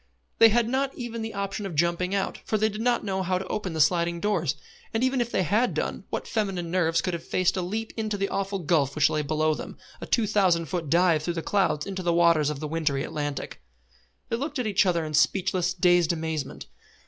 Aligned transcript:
They 0.39 0.49
had 0.49 0.67
not 0.67 0.95
even 0.95 1.21
the 1.21 1.35
option 1.35 1.63
of 1.67 1.75
jumping 1.75 2.15
out, 2.15 2.39
for 2.43 2.57
they 2.57 2.69
did 2.69 2.81
not 2.81 3.03
know 3.05 3.21
how 3.21 3.37
to 3.37 3.45
open 3.45 3.73
the 3.73 3.79
sliding 3.79 4.19
doors; 4.19 4.55
and 4.95 5.03
even 5.03 5.21
if 5.21 5.29
they 5.31 5.43
had 5.43 5.75
done, 5.75 6.05
what 6.09 6.27
feminine 6.27 6.71
nerves 6.71 7.01
could 7.01 7.13
have 7.13 7.23
faced 7.23 7.55
a 7.55 7.61
leap 7.61 7.93
into 7.95 8.17
that 8.17 8.31
awful 8.31 8.57
gulf 8.57 8.95
which 8.95 9.11
lay 9.11 9.21
below 9.21 9.53
them, 9.53 9.77
a 10.01 10.07
two 10.07 10.25
thousand 10.25 10.65
foot 10.65 10.89
dive 10.89 11.21
through 11.21 11.35
the 11.35 11.43
clouds 11.43 11.85
into 11.85 12.01
the 12.01 12.13
waters 12.13 12.49
of 12.49 12.59
the 12.59 12.67
wintry 12.67 13.03
Atlantic? 13.03 13.61
They 14.29 14.37
looked 14.37 14.57
at 14.57 14.65
each 14.65 14.87
other 14.87 15.05
in 15.05 15.13
speechless, 15.13 15.71
dazed 15.75 16.11
amazement. 16.11 16.65